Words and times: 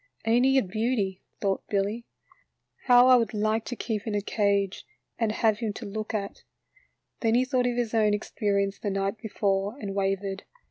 "Ain't 0.25 0.47
he 0.47 0.57
a 0.57 0.63
beauty," 0.63 1.21
thought 1.41 1.61
Billy. 1.69 1.97
M 2.05 2.05
How 2.85 3.05
I 3.07 3.17
would 3.17 3.35
like 3.35 3.65
to 3.65 3.75
keep 3.75 4.07
him 4.07 4.15
in 4.15 4.17
a 4.17 4.21
cage 4.23 4.83
and 5.19 5.31
have 5.31 5.59
him 5.59 5.73
to 5.73 5.85
look 5.85 6.11
at." 6.15 6.41
Then 7.19 7.35
he 7.35 7.45
thought 7.45 7.67
of 7.67 7.75
his 7.77 7.93
own 7.93 8.15
experience 8.15 8.79
the 8.79 8.89
night 8.89 9.19
before, 9.19 9.75
and 9.79 9.93
wavered. 9.93 10.43